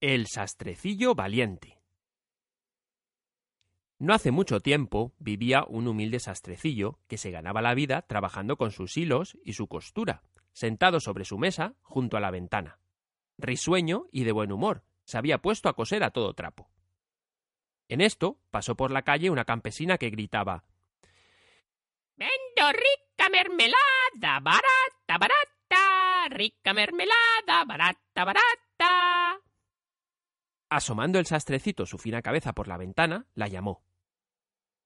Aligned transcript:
El 0.00 0.28
sastrecillo 0.28 1.16
valiente. 1.16 1.82
No 3.98 4.14
hace 4.14 4.30
mucho 4.30 4.60
tiempo 4.60 5.12
vivía 5.18 5.64
un 5.66 5.88
humilde 5.88 6.20
sastrecillo 6.20 7.00
que 7.08 7.18
se 7.18 7.32
ganaba 7.32 7.62
la 7.62 7.74
vida 7.74 8.02
trabajando 8.02 8.56
con 8.56 8.70
sus 8.70 8.96
hilos 8.96 9.36
y 9.44 9.54
su 9.54 9.66
costura, 9.66 10.22
sentado 10.52 11.00
sobre 11.00 11.24
su 11.24 11.36
mesa 11.36 11.74
junto 11.82 12.16
a 12.16 12.20
la 12.20 12.30
ventana. 12.30 12.78
Risueño 13.38 14.06
y 14.12 14.22
de 14.22 14.30
buen 14.30 14.52
humor, 14.52 14.84
se 15.04 15.18
había 15.18 15.38
puesto 15.38 15.68
a 15.68 15.74
coser 15.74 16.04
a 16.04 16.12
todo 16.12 16.32
trapo. 16.32 16.70
En 17.88 18.00
esto 18.00 18.38
pasó 18.52 18.76
por 18.76 18.92
la 18.92 19.02
calle 19.02 19.30
una 19.30 19.46
campesina 19.46 19.98
que 19.98 20.10
gritaba 20.10 20.64
Vendo 22.14 22.72
rica 22.72 23.28
mermelada, 23.30 24.38
barata, 24.40 25.18
barata, 25.18 26.28
rica 26.28 26.72
mermelada, 26.72 27.64
barata, 27.66 28.24
barata. 28.24 28.67
Asomando 30.70 31.18
el 31.18 31.26
sastrecito 31.26 31.86
su 31.86 31.98
fina 31.98 32.22
cabeza 32.22 32.52
por 32.52 32.68
la 32.68 32.76
ventana, 32.76 33.26
la 33.34 33.48
llamó. 33.48 33.82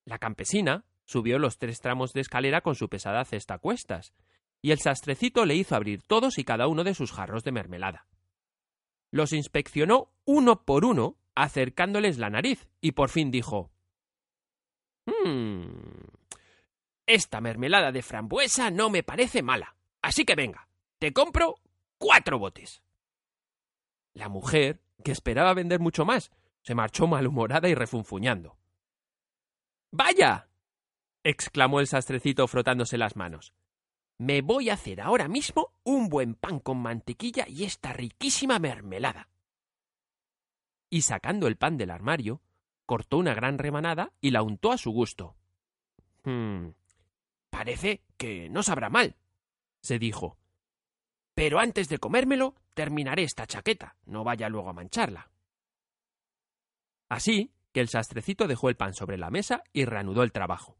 La 0.04 0.18
campesina 0.18 0.84
subió 1.04 1.38
los 1.38 1.58
tres 1.58 1.80
tramos 1.80 2.12
de 2.12 2.20
escalera 2.20 2.60
con 2.60 2.74
su 2.74 2.88
pesada 2.88 3.24
cesta 3.24 3.54
a 3.54 3.58
cuestas, 3.58 4.12
y 4.60 4.70
el 4.70 4.78
sastrecito 4.78 5.44
le 5.44 5.56
hizo 5.56 5.74
abrir 5.74 6.02
todos 6.02 6.38
y 6.38 6.44
cada 6.44 6.68
uno 6.68 6.84
de 6.84 6.94
sus 6.94 7.12
jarros 7.12 7.42
de 7.42 7.52
mermelada. 7.52 8.06
Los 9.10 9.32
inspeccionó 9.32 10.12
uno 10.24 10.64
por 10.64 10.84
uno, 10.84 11.18
acercándoles 11.34 12.18
la 12.18 12.30
nariz, 12.30 12.68
y 12.80 12.92
por 12.92 13.10
fin 13.10 13.30
dijo 13.30 13.72
Hmm. 15.06 15.66
Esta 17.06 17.40
mermelada 17.40 17.90
de 17.90 18.02
frambuesa 18.02 18.70
no 18.70 18.90
me 18.90 19.02
parece 19.02 19.42
mala. 19.42 19.74
Así 20.00 20.24
que 20.24 20.34
venga, 20.34 20.68
te 20.98 21.12
compro 21.12 21.56
cuatro 21.98 22.38
botes. 22.38 22.82
La 24.14 24.28
mujer 24.28 24.80
que 25.02 25.12
esperaba 25.12 25.54
vender 25.54 25.80
mucho 25.80 26.04
más, 26.04 26.30
se 26.62 26.74
marchó 26.74 27.06
malhumorada 27.06 27.68
y 27.68 27.74
refunfuñando. 27.74 28.56
¡Vaya! 29.90 30.48
exclamó 31.24 31.80
el 31.80 31.86
sastrecito 31.86 32.46
frotándose 32.48 32.98
las 32.98 33.16
manos. 33.16 33.54
Me 34.18 34.40
voy 34.40 34.70
a 34.70 34.74
hacer 34.74 35.00
ahora 35.00 35.28
mismo 35.28 35.74
un 35.84 36.08
buen 36.08 36.34
pan 36.34 36.60
con 36.60 36.78
mantequilla 36.78 37.46
y 37.48 37.64
esta 37.64 37.92
riquísima 37.92 38.58
mermelada. 38.58 39.28
Y 40.90 41.02
sacando 41.02 41.46
el 41.46 41.56
pan 41.56 41.76
del 41.76 41.90
armario, 41.90 42.42
cortó 42.86 43.18
una 43.18 43.34
gran 43.34 43.58
remanada 43.58 44.12
y 44.20 44.30
la 44.30 44.42
untó 44.42 44.72
a 44.72 44.78
su 44.78 44.90
gusto. 44.90 45.36
Hmm. 46.24 46.68
Parece 47.50 48.04
que 48.16 48.48
no 48.48 48.62
sabrá 48.62 48.90
mal, 48.90 49.16
se 49.80 49.98
dijo. 49.98 50.38
Pero 51.34 51.58
antes 51.58 51.88
de 51.88 51.98
comérmelo, 51.98 52.54
terminaré 52.74 53.24
esta 53.24 53.46
chaqueta, 53.46 53.96
no 54.04 54.24
vaya 54.24 54.48
luego 54.48 54.70
a 54.70 54.74
mancharla. 54.74 55.30
Así 57.08 57.52
que 57.72 57.80
el 57.80 57.88
sastrecito 57.88 58.46
dejó 58.46 58.68
el 58.68 58.76
pan 58.76 58.94
sobre 58.94 59.18
la 59.18 59.30
mesa 59.30 59.62
y 59.72 59.84
reanudó 59.84 60.22
el 60.22 60.32
trabajo. 60.32 60.76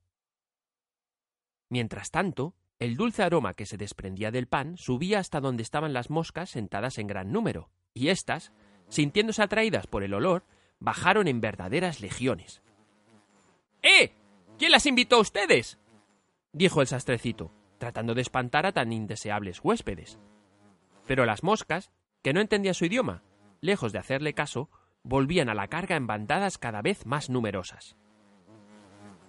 Mientras 1.68 2.10
tanto, 2.10 2.54
el 2.78 2.96
dulce 2.96 3.22
aroma 3.22 3.54
que 3.54 3.64
se 3.64 3.78
desprendía 3.78 4.30
del 4.30 4.46
pan 4.46 4.76
subía 4.76 5.18
hasta 5.18 5.40
donde 5.40 5.62
estaban 5.62 5.92
las 5.92 6.10
moscas 6.10 6.50
sentadas 6.50 6.98
en 6.98 7.06
gran 7.06 7.32
número, 7.32 7.70
y 7.94 8.08
éstas, 8.08 8.52
sintiéndose 8.88 9.42
atraídas 9.42 9.86
por 9.86 10.02
el 10.02 10.12
olor, 10.12 10.44
bajaron 10.80 11.28
en 11.28 11.40
verdaderas 11.40 12.00
legiones. 12.00 12.62
¡Eh! 13.82 14.14
¿Quién 14.58 14.70
las 14.70 14.86
invitó 14.86 15.16
a 15.16 15.20
ustedes? 15.20 15.78
dijo 16.52 16.82
el 16.82 16.86
sastrecito, 16.86 17.52
tratando 17.78 18.14
de 18.14 18.22
espantar 18.22 18.66
a 18.66 18.72
tan 18.72 18.92
indeseables 18.92 19.60
huéspedes. 19.62 20.18
Pero 21.06 21.26
las 21.26 21.42
moscas, 21.42 21.90
que 22.22 22.32
no 22.32 22.40
entendían 22.40 22.74
su 22.74 22.84
idioma, 22.84 23.22
lejos 23.60 23.92
de 23.92 23.98
hacerle 23.98 24.34
caso, 24.34 24.70
volvían 25.02 25.48
a 25.48 25.54
la 25.54 25.68
carga 25.68 25.96
en 25.96 26.06
bandadas 26.06 26.58
cada 26.58 26.82
vez 26.82 27.06
más 27.06 27.30
numerosas. 27.30 27.96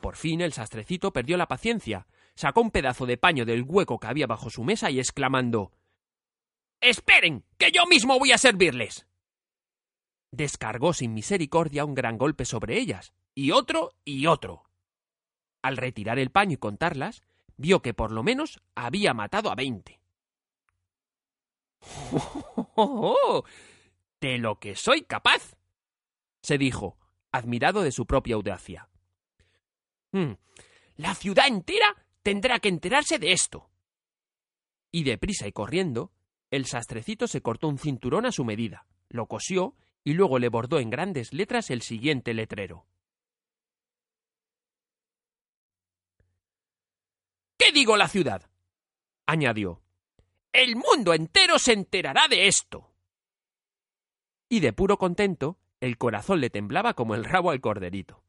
Por 0.01 0.15
fin 0.15 0.41
el 0.41 0.53
sastrecito 0.53 1.13
perdió 1.13 1.37
la 1.37 1.47
paciencia, 1.47 2.07
sacó 2.35 2.61
un 2.61 2.71
pedazo 2.71 3.05
de 3.05 3.17
paño 3.17 3.45
del 3.45 3.63
hueco 3.63 3.99
que 3.99 4.07
había 4.07 4.27
bajo 4.27 4.49
su 4.49 4.63
mesa 4.63 4.91
y 4.91 4.99
exclamando 4.99 5.71
Esperen, 6.81 7.45
que 7.57 7.71
yo 7.71 7.85
mismo 7.85 8.19
voy 8.19 8.33
a 8.33 8.37
servirles. 8.37 9.07
Descargó 10.31 10.91
sin 10.91 11.13
misericordia 11.13 11.85
un 11.85 11.93
gran 11.93 12.17
golpe 12.17 12.43
sobre 12.43 12.77
ellas, 12.77 13.13
y 13.33 13.51
otro 13.51 13.93
y 14.03 14.25
otro. 14.25 14.63
Al 15.61 15.77
retirar 15.77 16.19
el 16.19 16.29
paño 16.29 16.55
y 16.55 16.57
contarlas, 16.57 17.23
vio 17.55 17.81
que 17.81 17.93
por 17.93 18.11
lo 18.11 18.21
menos 18.21 18.61
había 18.75 19.13
matado 19.13 19.49
a 19.49 19.55
veinte. 19.55 20.01
¡Oh, 22.75 23.43
de 24.21 24.37
lo 24.37 24.59
que 24.59 24.75
soy 24.75 25.03
capaz! 25.03 25.55
se 26.41 26.57
dijo, 26.57 26.97
admirado 27.31 27.83
de 27.83 27.91
su 27.91 28.05
propia 28.05 28.35
audacia. 28.35 28.89
Hmm, 30.11 30.33
la 30.97 31.15
ciudad 31.15 31.47
entera 31.47 32.05
tendrá 32.21 32.59
que 32.59 32.69
enterarse 32.69 33.17
de 33.17 33.31
esto. 33.31 33.69
Y 34.91 35.03
deprisa 35.03 35.47
y 35.47 35.51
corriendo, 35.51 36.11
el 36.51 36.65
sastrecito 36.65 37.27
se 37.27 37.41
cortó 37.41 37.67
un 37.67 37.79
cinturón 37.79 38.25
a 38.25 38.31
su 38.31 38.45
medida, 38.45 38.85
lo 39.09 39.27
cosió 39.27 39.75
y 40.03 40.13
luego 40.13 40.37
le 40.37 40.49
bordó 40.49 40.79
en 40.79 40.89
grandes 40.89 41.33
letras 41.33 41.69
el 41.69 41.81
siguiente 41.81 42.33
letrero. 42.33 42.85
¿Qué 47.57 47.71
digo 47.71 47.97
la 47.97 48.07
ciudad? 48.07 48.49
añadió. 49.25 49.82
El 50.53 50.75
mundo 50.75 51.15
entero 51.15 51.57
se 51.57 51.73
enterará 51.73 52.27
de 52.29 52.47
esto. 52.47 52.91
Y 54.47 54.59
de 54.59 54.71
puro 54.71 54.97
contento, 54.97 55.57
el 55.79 55.97
corazón 55.97 56.41
le 56.41 56.51
temblaba 56.51 56.93
como 56.93 57.15
el 57.15 57.25
rabo 57.25 57.49
al 57.49 57.59
corderito. 57.59 58.23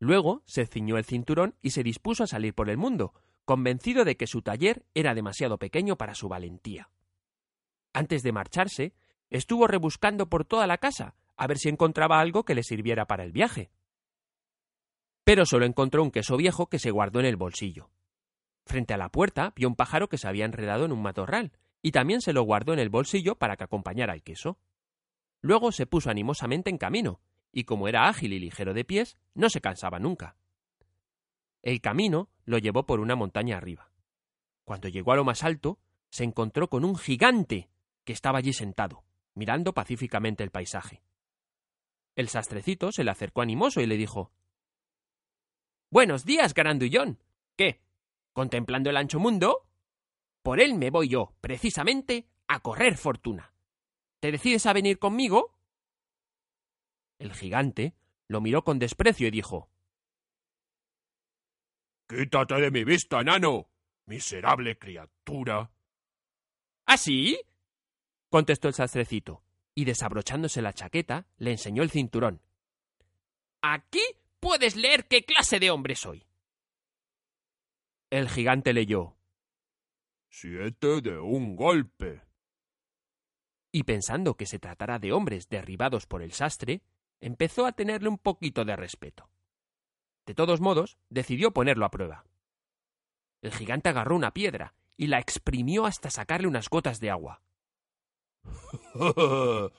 Luego 0.00 0.42
se 0.44 0.66
ciñó 0.66 0.98
el 0.98 1.04
cinturón 1.04 1.54
y 1.62 1.70
se 1.70 1.84
dispuso 1.84 2.24
a 2.24 2.26
salir 2.26 2.54
por 2.54 2.68
el 2.68 2.76
mundo, 2.76 3.14
convencido 3.44 4.04
de 4.04 4.16
que 4.16 4.26
su 4.26 4.42
taller 4.42 4.84
era 4.94 5.14
demasiado 5.14 5.58
pequeño 5.58 5.96
para 5.96 6.16
su 6.16 6.28
valentía. 6.28 6.90
Antes 7.92 8.22
de 8.24 8.32
marcharse, 8.32 8.94
estuvo 9.30 9.68
rebuscando 9.68 10.28
por 10.28 10.44
toda 10.44 10.66
la 10.66 10.78
casa 10.78 11.14
a 11.36 11.46
ver 11.46 11.58
si 11.58 11.68
encontraba 11.68 12.18
algo 12.18 12.44
que 12.44 12.56
le 12.56 12.64
sirviera 12.64 13.06
para 13.06 13.22
el 13.22 13.30
viaje. 13.30 13.70
Pero 15.22 15.46
solo 15.46 15.66
encontró 15.66 16.02
un 16.02 16.10
queso 16.10 16.36
viejo 16.36 16.66
que 16.66 16.80
se 16.80 16.90
guardó 16.90 17.20
en 17.20 17.26
el 17.26 17.36
bolsillo. 17.36 17.90
Frente 18.66 18.94
a 18.94 18.98
la 18.98 19.10
puerta 19.10 19.52
vio 19.54 19.68
un 19.68 19.76
pájaro 19.76 20.08
que 20.08 20.18
se 20.18 20.26
había 20.26 20.44
enredado 20.44 20.84
en 20.84 20.92
un 20.92 21.00
matorral, 21.00 21.52
y 21.82 21.92
también 21.92 22.20
se 22.20 22.32
lo 22.32 22.42
guardó 22.42 22.72
en 22.72 22.80
el 22.80 22.88
bolsillo 22.90 23.36
para 23.36 23.56
que 23.56 23.64
acompañara 23.64 24.12
el 24.12 24.24
queso. 24.24 24.58
Luego 25.40 25.70
se 25.70 25.86
puso 25.86 26.10
animosamente 26.10 26.68
en 26.68 26.76
camino, 26.76 27.20
y 27.52 27.62
como 27.64 27.86
era 27.86 28.08
ágil 28.08 28.32
y 28.32 28.40
ligero 28.40 28.74
de 28.74 28.84
pies, 28.84 29.16
no 29.34 29.48
se 29.50 29.60
cansaba 29.60 30.00
nunca. 30.00 30.36
El 31.62 31.80
camino 31.80 32.28
lo 32.44 32.58
llevó 32.58 32.86
por 32.86 32.98
una 32.98 33.14
montaña 33.14 33.56
arriba. 33.56 33.92
Cuando 34.64 34.88
llegó 34.88 35.12
a 35.12 35.16
lo 35.16 35.24
más 35.24 35.44
alto, 35.44 35.78
se 36.10 36.24
encontró 36.24 36.68
con 36.68 36.84
un 36.84 36.96
gigante 36.96 37.68
que 38.04 38.12
estaba 38.12 38.38
allí 38.38 38.52
sentado, 38.52 39.04
mirando 39.34 39.74
pacíficamente 39.74 40.42
el 40.42 40.50
paisaje. 40.50 41.02
El 42.16 42.28
sastrecito 42.28 42.90
se 42.90 43.04
le 43.04 43.12
acercó 43.12 43.42
animoso 43.42 43.80
y 43.80 43.86
le 43.86 43.96
dijo 43.96 44.32
Buenos 45.90 46.24
días, 46.24 46.52
Garandullón. 46.52 47.20
¿Qué? 47.56 47.85
Contemplando 48.36 48.90
el 48.90 48.98
ancho 48.98 49.18
mundo, 49.18 49.66
por 50.42 50.60
él 50.60 50.74
me 50.74 50.90
voy 50.90 51.08
yo, 51.08 51.34
precisamente, 51.40 52.28
a 52.48 52.60
correr 52.60 52.98
fortuna. 52.98 53.54
¿Te 54.20 54.30
decides 54.30 54.66
a 54.66 54.74
venir 54.74 54.98
conmigo? 54.98 55.58
El 57.18 57.32
gigante 57.32 57.94
lo 58.28 58.42
miró 58.42 58.62
con 58.62 58.78
desprecio 58.78 59.26
y 59.26 59.30
dijo 59.30 59.70
Quítate 62.06 62.60
de 62.60 62.70
mi 62.70 62.84
vista, 62.84 63.22
enano, 63.22 63.70
miserable 64.04 64.76
criatura. 64.76 65.72
¿Ah, 66.84 66.98
sí? 66.98 67.40
contestó 68.28 68.68
el 68.68 68.74
sastrecito, 68.74 69.44
y 69.74 69.86
desabrochándose 69.86 70.60
la 70.60 70.74
chaqueta, 70.74 71.26
le 71.38 71.52
enseñó 71.52 71.82
el 71.82 71.90
cinturón. 71.90 72.42
Aquí 73.62 74.04
puedes 74.40 74.76
leer 74.76 75.08
qué 75.08 75.24
clase 75.24 75.58
de 75.58 75.70
hombre 75.70 75.94
soy. 75.94 76.26
El 78.10 78.28
gigante 78.28 78.72
leyó 78.72 79.16
Siete 80.28 81.00
de 81.00 81.18
un 81.18 81.56
golpe. 81.56 82.22
y 83.72 83.82
pensando 83.82 84.36
que 84.36 84.46
se 84.46 84.58
tratara 84.58 84.98
de 84.98 85.12
hombres 85.12 85.48
derribados 85.48 86.06
por 86.06 86.22
el 86.22 86.32
sastre, 86.32 86.82
empezó 87.20 87.66
a 87.66 87.72
tenerle 87.72 88.08
un 88.08 88.16
poquito 88.16 88.64
de 88.64 88.74
respeto. 88.74 89.28
De 90.24 90.34
todos 90.34 90.60
modos, 90.60 90.98
decidió 91.10 91.52
ponerlo 91.52 91.84
a 91.84 91.90
prueba. 91.90 92.24
El 93.42 93.52
gigante 93.52 93.90
agarró 93.90 94.16
una 94.16 94.32
piedra 94.32 94.74
y 94.96 95.08
la 95.08 95.18
exprimió 95.18 95.84
hasta 95.84 96.10
sacarle 96.10 96.48
unas 96.48 96.70
gotas 96.70 97.00
de 97.00 97.10
agua. 97.10 97.42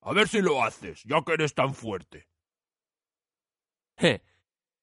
a 0.00 0.12
ver 0.12 0.28
si 0.28 0.40
lo 0.40 0.62
haces, 0.62 1.02
ya 1.04 1.22
que 1.24 1.32
eres 1.32 1.54
tan 1.54 1.74
fuerte. 1.74 2.28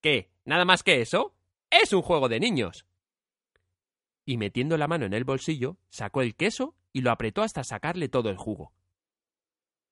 ¿Qué? 0.01 0.31
¿Nada 0.43 0.65
más 0.65 0.83
que 0.83 1.01
eso? 1.01 1.33
Es 1.69 1.93
un 1.93 2.01
juego 2.01 2.29
de 2.29 2.39
niños. 2.39 2.85
Y 4.25 4.37
metiendo 4.37 4.77
la 4.77 4.87
mano 4.87 5.05
en 5.05 5.13
el 5.13 5.23
bolsillo, 5.23 5.77
sacó 5.89 6.21
el 6.21 6.35
queso 6.35 6.75
y 6.93 7.01
lo 7.01 7.11
apretó 7.11 7.41
hasta 7.41 7.63
sacarle 7.63 8.09
todo 8.09 8.29
el 8.29 8.37
jugo. 8.37 8.73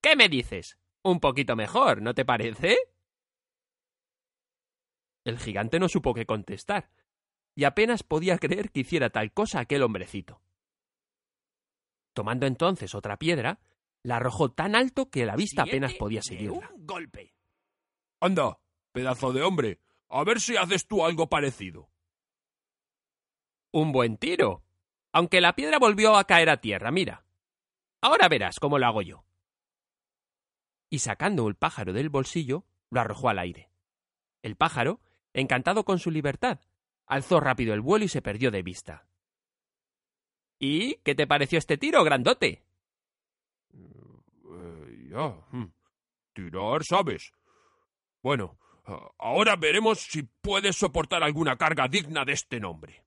¿Qué 0.01 0.15
me 0.15 0.29
dices? 0.29 0.77
Un 1.03 1.19
poquito 1.19 1.55
mejor, 1.55 2.01
¿no 2.01 2.13
te 2.13 2.25
parece? 2.25 2.77
El 5.23 5.39
gigante 5.39 5.79
no 5.79 5.89
supo 5.89 6.13
qué 6.13 6.25
contestar, 6.25 6.89
y 7.55 7.65
apenas 7.65 8.03
podía 8.03 8.37
creer 8.37 8.71
que 8.71 8.81
hiciera 8.81 9.09
tal 9.09 9.33
cosa 9.33 9.59
aquel 9.59 9.83
hombrecito. 9.83 10.41
Tomando 12.13 12.45
entonces 12.45 12.95
otra 12.95 13.17
piedra, 13.17 13.59
la 14.03 14.17
arrojó 14.17 14.51
tan 14.51 14.75
alto 14.75 15.09
que 15.09 15.25
la 15.25 15.35
vista 15.35 15.63
apenas 15.63 15.93
podía 15.95 16.21
seguirla. 16.21 16.71
Un 16.73 16.85
golpe. 16.85 17.35
Anda, 18.21 18.59
pedazo 18.91 19.33
de 19.33 19.41
hombre, 19.43 19.79
a 20.09 20.23
ver 20.23 20.39
si 20.39 20.55
haces 20.57 20.87
tú 20.87 21.05
algo 21.05 21.27
parecido. 21.27 21.89
Un 23.71 23.91
buen 23.91 24.17
tiro. 24.17 24.63
Aunque 25.11 25.41
la 25.41 25.55
piedra 25.55 25.79
volvió 25.79 26.15
a 26.15 26.25
caer 26.25 26.49
a 26.49 26.61
tierra, 26.61 26.91
mira. 26.91 27.25
Ahora 28.01 28.27
verás 28.29 28.59
cómo 28.59 28.77
lo 28.77 28.85
hago 28.85 29.01
yo. 29.01 29.25
Y 30.89 30.99
sacando 30.99 31.47
el 31.47 31.55
pájaro 31.55 31.93
del 31.93 32.09
bolsillo, 32.09 32.65
lo 32.89 33.01
arrojó 33.01 33.29
al 33.29 33.39
aire. 33.39 33.69
El 34.41 34.55
pájaro, 34.55 35.01
encantado 35.33 35.83
con 35.83 35.99
su 35.99 36.11
libertad, 36.11 36.59
alzó 37.05 37.39
rápido 37.39 37.73
el 37.73 37.81
vuelo 37.81 38.05
y 38.05 38.09
se 38.09 38.21
perdió 38.21 38.51
de 38.51 38.63
vista. 38.63 39.07
¿Y 40.59 40.95
qué 40.97 41.15
te 41.15 41.27
pareció 41.27 41.57
este 41.57 41.77
tiro, 41.77 42.03
grandote? 42.03 42.63
Eh, 43.73 45.07
ya. 45.09 45.29
hmm. 45.51 45.71
Tirar, 46.33 46.83
¿sabes? 46.83 47.31
Bueno, 48.21 48.57
ahora 49.17 49.55
veremos 49.55 49.99
si 49.99 50.23
puedes 50.23 50.75
soportar 50.75 51.23
alguna 51.23 51.57
carga 51.57 51.87
digna 51.87 52.25
de 52.25 52.33
este 52.33 52.59
nombre. 52.59 53.05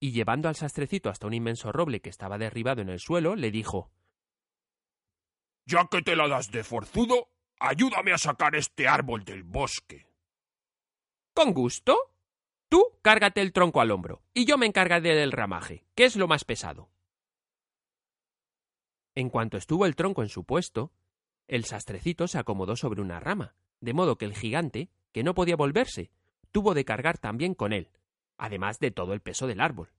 Y 0.00 0.12
llevando 0.12 0.48
al 0.48 0.56
sastrecito 0.56 1.10
hasta 1.10 1.26
un 1.26 1.34
inmenso 1.34 1.70
roble 1.70 2.00
que 2.00 2.10
estaba 2.10 2.38
derribado 2.38 2.82
en 2.82 2.88
el 2.88 2.98
suelo, 2.98 3.36
le 3.36 3.50
dijo 3.50 3.90
Ya 5.64 5.86
que 5.86 6.02
te 6.02 6.16
la 6.16 6.26
das 6.26 6.50
de 6.50 6.64
forzudo, 6.64 7.28
ayúdame 7.60 8.12
a 8.12 8.18
sacar 8.18 8.56
este 8.56 8.88
árbol 8.88 9.24
del 9.24 9.44
bosque. 9.44 10.08
¿Con 11.34 11.54
gusto? 11.54 11.96
Tú 12.68 12.98
cárgate 13.02 13.40
el 13.40 13.52
tronco 13.52 13.80
al 13.80 13.90
hombro, 13.90 14.22
y 14.34 14.44
yo 14.44 14.58
me 14.58 14.66
encargaré 14.66 15.14
del 15.14 15.30
ramaje, 15.30 15.84
que 15.94 16.04
es 16.04 16.16
lo 16.16 16.26
más 16.26 16.44
pesado. 16.44 16.90
En 19.14 19.28
cuanto 19.28 19.56
estuvo 19.56 19.86
el 19.86 19.94
tronco 19.94 20.22
en 20.22 20.28
su 20.28 20.44
puesto, 20.44 20.90
el 21.46 21.64
sastrecito 21.64 22.26
se 22.28 22.38
acomodó 22.38 22.76
sobre 22.76 23.02
una 23.02 23.20
rama, 23.20 23.54
de 23.82 23.92
modo 23.92 24.16
que 24.16 24.24
el 24.24 24.34
gigante, 24.34 24.88
que 25.12 25.24
no 25.24 25.34
podía 25.34 25.56
volverse, 25.56 26.10
tuvo 26.52 26.72
de 26.72 26.84
cargar 26.84 27.18
también 27.18 27.54
con 27.54 27.74
él, 27.74 27.90
además 28.38 28.78
de 28.78 28.92
todo 28.92 29.12
el 29.12 29.20
peso 29.20 29.46
del 29.46 29.60
árbol. 29.60 29.92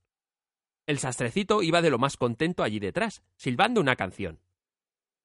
El 0.87 0.99
sastrecito 0.99 1.61
iba 1.61 1.81
de 1.81 1.89
lo 1.89 1.99
más 1.99 2.17
contento 2.17 2.63
allí 2.63 2.79
detrás, 2.79 3.21
silbando 3.35 3.81
una 3.81 3.95
canción. 3.95 4.39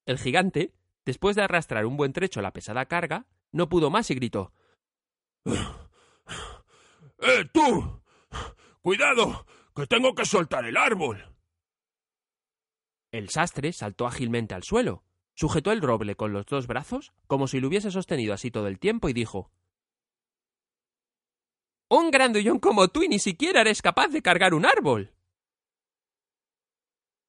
El 0.07 0.19
gigante, 0.19 0.75
después 1.05 1.37
de 1.37 1.43
arrastrar 1.43 1.87
un 1.87 1.97
buen 1.97 2.13
trecho 2.13 2.43
la 2.43 2.53
pesada 2.53 2.87
carga, 2.87 3.27
no 3.53 3.69
pudo 3.69 3.91
más 3.91 4.11
y 4.11 4.17
gritó 4.17 4.53
¡Eh, 5.45 7.45
tú! 7.53 8.03
¡Cuidado! 8.83 9.47
¡Que 9.75 9.87
tengo 9.87 10.15
que 10.15 10.25
soltar 10.25 10.65
el 10.65 10.77
árbol! 10.77 11.37
El 13.13 13.31
sastre 13.31 13.73
saltó 13.73 14.07
ágilmente 14.07 14.55
al 14.55 14.65
suelo, 14.65 15.05
sujetó 15.39 15.71
el 15.71 15.81
roble 15.81 16.17
con 16.17 16.33
los 16.33 16.47
dos 16.47 16.67
brazos, 16.67 17.13
como 17.29 17.47
si 17.47 17.61
lo 17.61 17.69
hubiese 17.69 17.93
sostenido 17.93 18.35
así 18.35 18.51
todo 18.51 18.67
el 18.67 18.81
tiempo, 18.81 19.09
y 19.09 19.13
dijo 19.13 19.53
Un 21.89 22.11
grandullón 22.11 22.59
como 22.59 22.89
tú 22.89 23.05
y 23.05 23.09
ni 23.09 23.21
siquiera 23.21 23.61
eres 23.61 23.81
capaz 23.81 24.09
de 24.09 24.21
cargar 24.21 24.53
un 24.53 24.67
árbol. 24.67 25.15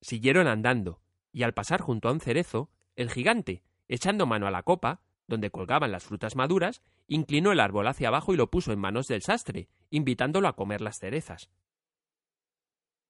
Siguieron 0.01 0.47
andando, 0.47 1.03
y 1.31 1.43
al 1.43 1.53
pasar 1.53 1.81
junto 1.81 2.09
a 2.09 2.11
un 2.11 2.19
cerezo, 2.19 2.71
el 2.95 3.11
gigante, 3.11 3.61
echando 3.87 4.25
mano 4.25 4.47
a 4.47 4.51
la 4.51 4.63
copa, 4.63 5.03
donde 5.27 5.51
colgaban 5.51 5.91
las 5.91 6.03
frutas 6.03 6.35
maduras, 6.35 6.81
inclinó 7.07 7.51
el 7.51 7.59
árbol 7.59 7.87
hacia 7.87 8.07
abajo 8.07 8.33
y 8.33 8.37
lo 8.37 8.49
puso 8.49 8.73
en 8.73 8.79
manos 8.79 9.07
del 9.07 9.21
sastre, 9.21 9.69
invitándolo 9.91 10.47
a 10.47 10.55
comer 10.55 10.81
las 10.81 10.97
cerezas. 10.97 11.51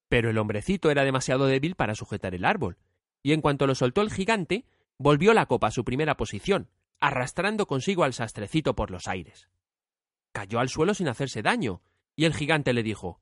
Pero 0.09 0.29
el 0.29 0.37
hombrecito 0.37 0.91
era 0.91 1.05
demasiado 1.05 1.45
débil 1.45 1.75
para 1.75 1.95
sujetar 1.95 2.35
el 2.35 2.43
árbol, 2.43 2.77
y 3.23 3.31
en 3.31 3.39
cuanto 3.39 3.65
lo 3.65 3.75
soltó 3.75 4.01
el 4.01 4.11
gigante, 4.11 4.65
volvió 4.99 5.33
la 5.33 5.47
copa 5.47 5.67
a 5.67 5.71
su 5.71 5.83
primera 5.83 6.15
posición, 6.15 6.69
arrastrando 6.99 7.65
consigo 7.65 8.03
al 8.03 8.13
sastrecito 8.13 8.75
por 8.75 8.91
los 8.91 9.07
aires. 9.07 9.49
Cayó 10.33 10.59
al 10.59 10.69
suelo 10.69 10.93
sin 10.93 11.07
hacerse 11.07 11.41
daño, 11.41 11.81
y 12.15 12.25
el 12.25 12.35
gigante 12.35 12.73
le 12.73 12.83
dijo 12.83 13.21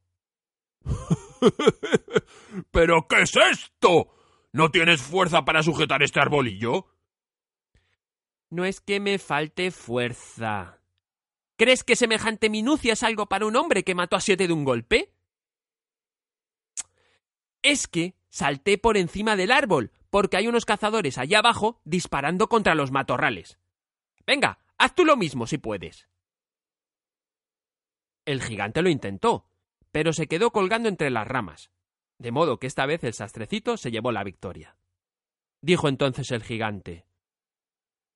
¿Pero 2.72 3.08
qué 3.08 3.22
es 3.22 3.36
esto? 3.36 4.14
¿No 4.52 4.72
tienes 4.72 5.02
fuerza 5.02 5.46
para 5.46 5.64
sujetar 5.64 6.02
este 6.02 6.20
arbolillo? 6.20 6.88
No 8.50 8.66
es 8.66 8.82
que 8.82 9.00
me 9.00 9.20
falte 9.20 9.72
fuerza. 9.72 10.80
¿Crees 11.58 11.84
que 11.84 11.96
semejante 11.96 12.50
minucia 12.50 12.94
es 12.94 13.04
algo 13.04 13.28
para 13.28 13.46
un 13.46 13.56
hombre 13.56 13.84
que 13.84 13.96
mató 13.96 14.16
a 14.16 14.22
siete 14.22 14.48
de 14.48 14.54
un 14.54 14.64
golpe? 14.64 15.14
Es 17.62 17.88
que 17.88 18.16
salté 18.30 18.78
por 18.78 18.98
encima 18.98 19.36
del 19.36 19.52
árbol, 19.52 19.92
porque 20.10 20.38
hay 20.38 20.48
unos 20.48 20.66
cazadores 20.66 21.18
allá 21.18 21.40
abajo 21.40 21.82
disparando 21.84 22.48
contra 22.48 22.76
los 22.76 22.92
matorrales. 22.92 23.60
Venga, 24.26 24.60
haz 24.78 24.96
tú 24.96 25.06
lo 25.06 25.16
mismo 25.18 25.48
si 25.48 25.58
puedes. 25.58 26.08
El 28.26 28.42
gigante 28.42 28.82
lo 28.82 28.90
intentó, 28.90 29.50
pero 29.92 30.14
se 30.14 30.28
quedó 30.28 30.52
colgando 30.52 30.90
entre 30.90 31.10
las 31.10 31.28
ramas, 31.28 31.72
de 32.18 32.32
modo 32.32 32.60
que 32.60 32.68
esta 32.68 32.86
vez 32.86 33.04
el 33.04 33.14
sastrecito 33.14 33.78
se 33.78 33.92
llevó 33.92 34.12
la 34.12 34.24
victoria. 34.24 34.78
Dijo 35.62 35.88
entonces 35.88 36.32
el 36.32 36.44
gigante 36.44 37.06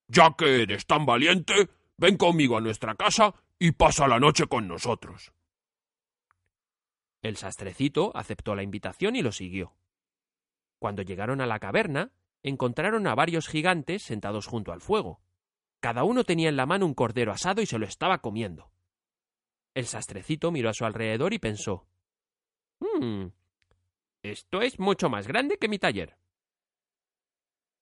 Ya 0.07 0.35
que 0.37 0.63
eres 0.63 0.85
tan 0.85 1.05
valiente, 1.05 1.69
ven 1.97 2.17
conmigo 2.17 2.57
a 2.57 2.61
nuestra 2.61 2.95
casa 2.95 3.33
y 3.57 3.71
pasa 3.71 4.07
la 4.07 4.19
noche 4.19 4.47
con 4.47 4.67
nosotros. 4.67 5.31
El 7.21 7.37
sastrecito 7.37 8.11
aceptó 8.15 8.55
la 8.55 8.63
invitación 8.63 9.15
y 9.15 9.21
lo 9.21 9.31
siguió. 9.31 9.75
Cuando 10.81 11.03
llegaron 11.03 11.41
a 11.41 11.45
la 11.45 11.59
caverna, 11.59 12.11
encontraron 12.41 13.05
a 13.05 13.13
varios 13.13 13.47
gigantes 13.47 14.01
sentados 14.01 14.47
junto 14.47 14.71
al 14.71 14.81
fuego. 14.81 15.21
Cada 15.79 16.03
uno 16.03 16.23
tenía 16.23 16.49
en 16.49 16.55
la 16.55 16.65
mano 16.65 16.87
un 16.87 16.95
cordero 16.95 17.31
asado 17.31 17.61
y 17.61 17.67
se 17.67 17.77
lo 17.77 17.85
estaba 17.85 18.17
comiendo. 18.17 18.71
El 19.75 19.85
sastrecito 19.85 20.49
miró 20.51 20.71
a 20.71 20.73
su 20.73 20.83
alrededor 20.83 21.33
y 21.33 21.37
pensó 21.37 21.85
Hmm. 22.79 23.27
Esto 24.23 24.63
es 24.63 24.79
mucho 24.79 25.07
más 25.07 25.27
grande 25.27 25.59
que 25.59 25.67
mi 25.67 25.77
taller. 25.77 26.17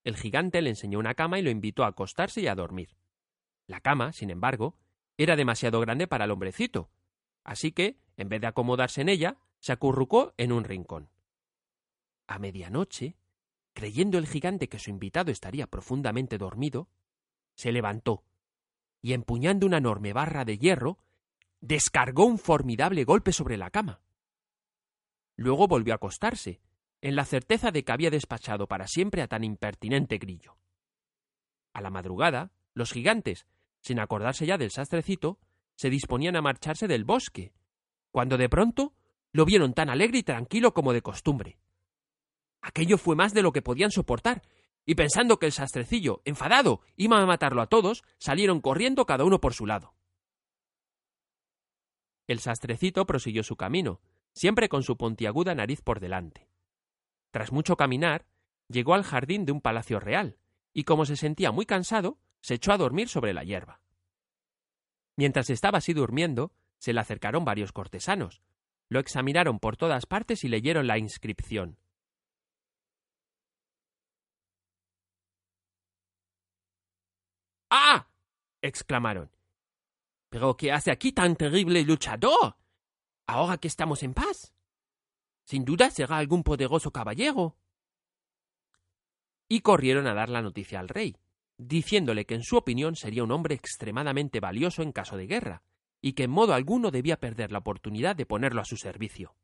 El 0.04 0.18
gigante 0.18 0.62
le 0.62 0.72
enseñó 0.72 1.00
una 1.00 1.16
cama 1.16 1.40
y 1.40 1.42
lo 1.42 1.52
invitó 1.52 1.86
a 1.86 1.88
acostarse 1.88 2.42
y 2.42 2.48
a 2.48 2.56
dormir. 2.56 2.98
La 3.66 3.80
cama, 3.80 4.12
sin 4.12 4.30
embargo, 4.30 4.76
era 5.18 5.38
demasiado 5.38 5.80
grande 5.80 6.06
para 6.08 6.26
el 6.26 6.32
hombrecito, 6.32 6.90
así 7.46 7.72
que, 7.72 7.98
en 8.18 8.28
vez 8.28 8.42
de 8.42 8.48
acomodarse 8.48 9.00
en 9.00 9.08
ella, 9.08 9.38
se 9.60 9.72
acurrucó 9.72 10.34
en 10.36 10.52
un 10.52 10.66
rincón. 10.66 11.10
A 12.30 12.38
medianoche, 12.38 13.16
creyendo 13.74 14.20
el 14.20 14.28
gigante 14.28 14.70
que 14.70 14.78
su 14.78 14.92
invitado 14.92 15.32
estaría 15.32 15.66
profundamente 15.66 16.38
dormido, 16.38 16.88
se 17.56 17.72
levantó 17.72 18.24
y, 19.02 19.14
empuñando 19.14 19.66
una 19.66 19.80
enorme 19.80 20.14
barra 20.14 20.46
de 20.46 20.60
hierro, 20.60 21.00
descargó 21.60 22.26
un 22.26 22.38
formidable 22.38 23.04
golpe 23.04 23.34
sobre 23.34 23.58
la 23.58 23.72
cama. 23.72 24.04
Luego 25.38 25.68
volvió 25.68 25.92
a 25.92 25.96
acostarse, 25.96 26.62
en 27.02 27.16
la 27.16 27.26
certeza 27.26 27.72
de 27.72 27.84
que 27.84 27.92
había 27.92 28.12
despachado 28.12 28.68
para 28.68 28.86
siempre 28.86 29.24
a 29.24 29.28
tan 29.28 29.44
impertinente 29.44 30.20
grillo. 30.20 30.56
A 31.74 31.82
la 31.82 31.90
madrugada, 31.90 32.52
los 32.76 32.92
gigantes, 32.92 33.48
sin 33.82 34.00
acordarse 34.00 34.46
ya 34.46 34.60
del 34.60 34.70
sastrecito, 34.70 35.40
se 35.74 35.90
disponían 35.90 36.36
a 36.36 36.44
marcharse 36.44 36.88
del 36.88 37.06
bosque, 37.06 37.54
cuando 38.12 38.38
de 38.38 38.50
pronto 38.50 38.94
lo 39.32 39.46
vieron 39.46 39.74
tan 39.74 39.90
alegre 39.90 40.20
y 40.20 40.24
tranquilo 40.24 40.76
como 40.76 40.94
de 40.94 41.02
costumbre. 41.02 41.58
Aquello 42.62 42.98
fue 42.98 43.16
más 43.16 43.34
de 43.34 43.42
lo 43.42 43.52
que 43.52 43.62
podían 43.62 43.92
soportar, 43.92 44.42
y 44.86 44.96
pensando 44.96 45.38
que 45.38 45.46
el 45.46 45.52
sastrecillo, 45.52 46.22
enfadado, 46.26 46.82
iba 46.96 47.22
a 47.22 47.26
matarlo 47.26 47.62
a 47.62 47.68
todos, 47.68 48.04
salieron 48.18 48.62
corriendo 48.62 49.06
cada 49.06 49.24
uno 49.24 49.40
por 49.40 49.54
su 49.54 49.66
lado. 49.66 49.94
El 52.28 52.40
sastrecito 52.40 53.06
prosiguió 53.06 53.44
su 53.44 53.56
camino, 53.56 54.02
siempre 54.34 54.70
con 54.70 54.84
su 54.84 54.98
pontiaguda 54.98 55.56
nariz 55.56 55.82
por 55.82 56.00
delante. 56.00 56.48
Tras 57.32 57.52
mucho 57.52 57.76
caminar, 57.76 58.26
llegó 58.68 58.94
al 58.94 59.04
jardín 59.04 59.46
de 59.46 59.52
un 59.52 59.62
palacio 59.62 60.00
real, 60.00 60.38
y 60.74 60.84
como 60.84 61.06
se 61.06 61.16
sentía 61.16 61.52
muy 61.52 61.66
cansado, 61.66 62.18
se 62.42 62.56
echó 62.56 62.72
a 62.72 62.78
dormir 62.78 63.10
sobre 63.10 63.34
la 63.34 63.44
hierba. 63.44 63.82
Mientras 65.18 65.50
estaba 65.50 65.80
así 65.80 65.94
durmiendo, 65.94 66.54
se 66.78 66.94
le 66.94 67.00
acercaron 67.00 67.44
varios 67.44 67.72
cortesanos, 67.72 68.42
lo 68.88 69.00
examinaron 69.00 69.60
por 69.60 69.78
todas 69.78 70.06
partes 70.06 70.44
y 70.44 70.48
leyeron 70.48 70.88
la 70.88 70.98
inscripción. 70.98 71.78
¡Ah! 77.70 78.08
exclamaron. 78.62 79.32
¿Pero 80.30 80.58
qué 80.58 80.72
hace 80.72 80.92
aquí 80.92 81.12
tan 81.12 81.36
terrible 81.36 81.84
luchador? 81.84 82.56
Ahora 83.26 83.58
que 83.58 83.68
estamos 83.68 84.04
en 84.04 84.14
paz. 84.14 84.54
Sin 85.44 85.66
duda 85.66 85.90
será 85.90 86.18
algún 86.18 86.44
poderoso 86.44 86.92
caballero. 86.92 87.58
Y 89.48 89.62
corrieron 89.62 90.08
a 90.08 90.14
dar 90.14 90.30
la 90.30 90.44
noticia 90.44 90.80
al 90.80 90.90
rey, 90.90 91.18
diciéndole 91.58 92.26
que 92.26 92.36
en 92.36 92.44
su 92.44 92.58
opinión 92.58 92.96
sería 92.96 93.24
un 93.24 93.32
hombre 93.32 93.56
extremadamente 93.56 94.40
valioso 94.40 94.84
en 94.84 94.92
caso 94.92 95.18
de 95.18 95.26
guerra, 95.26 95.64
y 96.02 96.14
que 96.14 96.24
en 96.24 96.32
modo 96.32 96.54
alguno 96.54 96.92
debía 96.92 97.20
perder 97.20 97.52
la 97.52 97.60
oportunidad 97.60 98.16
de 98.16 98.28
ponerlo 98.28 98.62
a 98.62 98.66
su 98.66 98.78
servicio. 98.78 99.36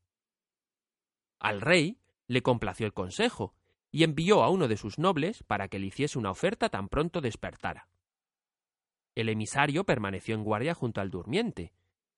Al 1.40 1.62
rey 1.62 2.00
le 2.28 2.44
complació 2.44 2.86
el 2.86 2.94
consejo, 2.94 3.56
y 3.92 4.04
envió 4.04 4.44
a 4.44 4.50
uno 4.50 4.68
de 4.68 4.78
sus 4.78 5.00
nobles 5.00 5.42
para 5.44 5.68
que 5.68 5.80
le 5.80 5.88
hiciese 5.88 6.20
una 6.20 6.32
oferta 6.32 6.70
tan 6.70 6.90
pronto 6.90 7.22
despertara. 7.22 7.88
El 9.16 9.30
emisario 9.30 9.86
permaneció 9.86 10.36
en 10.36 10.44
guardia 10.44 10.74
junto 10.74 11.02
al 11.02 11.10
durmiente, 11.10 11.74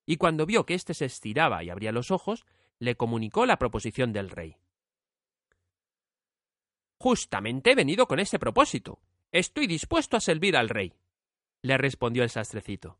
y 0.06 0.18
cuando 0.18 0.46
vio 0.46 0.66
que 0.66 0.74
éste 0.74 0.94
se 0.94 1.06
estiraba 1.06 1.63
y 1.63 1.70
abría 1.70 1.92
los 1.92 2.12
ojos, 2.12 2.46
le 2.80 2.96
comunicó 2.96 3.46
la 3.46 3.58
proposición 3.58 4.13
del 4.13 4.30
rey. 4.30 4.58
Justamente 7.00 7.72
he 7.72 7.75
venido 7.75 8.08
con 8.08 8.20
ese 8.20 8.39
propósito. 8.39 9.00
Estoy 9.32 9.68
dispuesto 9.68 10.18
a 10.18 10.22
servir 10.22 10.58
al 10.58 10.70
rey, 10.70 10.94
le 11.62 11.77
respondió 11.77 12.24
el 12.24 12.30
sastrecito. 12.30 12.98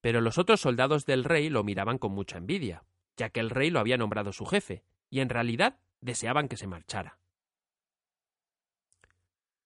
Pero 0.00 0.20
los 0.20 0.38
otros 0.38 0.60
soldados 0.60 1.06
del 1.06 1.24
rey 1.24 1.48
lo 1.48 1.64
miraban 1.64 1.98
con 1.98 2.12
mucha 2.12 2.38
envidia, 2.38 2.84
ya 3.16 3.30
que 3.30 3.40
el 3.40 3.50
rey 3.50 3.70
lo 3.70 3.80
había 3.80 3.98
nombrado 3.98 4.32
su 4.32 4.46
jefe, 4.46 4.84
y 5.10 5.20
en 5.20 5.28
realidad 5.28 5.78
deseaban 6.00 6.48
que 6.48 6.56
se 6.56 6.66
marchara. 6.66 7.18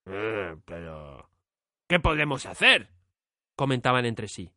Eh, 0.06 0.56
pero. 0.64 1.35
¿Qué 1.88 2.00
podemos 2.00 2.46
hacer? 2.46 2.96
comentaban 3.56 4.04
entre 4.04 4.28
sí. 4.28 4.52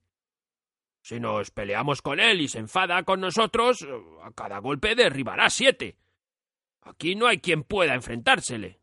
Si 1.01 1.19
nos 1.19 1.49
peleamos 1.51 2.01
con 2.01 2.19
él 2.19 2.41
y 2.41 2.49
se 2.49 2.59
enfada 2.59 3.03
con 3.03 3.21
nosotros, 3.21 3.87
a 4.21 4.31
cada 4.31 4.59
golpe 4.59 4.95
derribará 4.95 5.49
siete. 5.49 5.97
Aquí 6.81 7.15
no 7.15 7.27
hay 7.27 7.39
quien 7.39 7.63
pueda 7.63 7.95
enfrentársele. 7.95 8.81